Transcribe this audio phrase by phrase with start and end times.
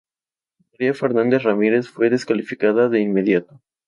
[0.71, 3.61] María Fernanda Ramírez fue descalificada de inmediato.